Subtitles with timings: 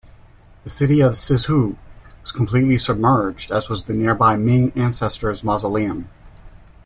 [0.63, 1.77] The city of Sizhou
[2.21, 6.09] was completely submerged, as was the nearby Ming Ancestors Mausoleum.